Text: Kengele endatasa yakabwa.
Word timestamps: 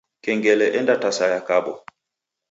Kengele 0.25 0.67
endatasa 0.79 1.25
yakabwa. 1.33 1.75